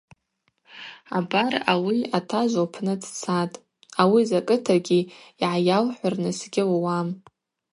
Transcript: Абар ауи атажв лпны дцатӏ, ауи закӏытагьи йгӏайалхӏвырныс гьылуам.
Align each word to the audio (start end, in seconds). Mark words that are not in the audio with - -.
Абар 1.17 1.53
ауи 1.73 1.99
атажв 2.17 2.57
лпны 2.67 2.93
дцатӏ, 3.01 3.57
ауи 4.01 4.21
закӏытагьи 4.29 5.01
йгӏайалхӏвырныс 5.07 6.39
гьылуам. 6.53 7.07